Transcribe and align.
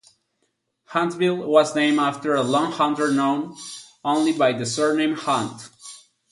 Huntsville 0.85 1.37
was 1.45 1.75
named 1.75 1.99
after 1.99 2.33
a 2.33 2.41
long 2.41 2.71
hunter 2.71 3.11
known 3.11 3.55
only 4.03 4.33
by 4.33 4.51
the 4.51 4.65
surname 4.65 5.13
Hunt. 5.13 5.69